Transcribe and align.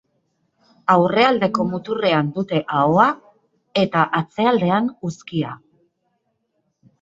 Aurrealdeko 0.93 1.65
muturrean 1.73 2.31
dute 2.37 2.61
ahoa, 2.77 3.05
eta 3.83 4.07
atzealdean 4.21 4.89
uzkia. 5.11 5.55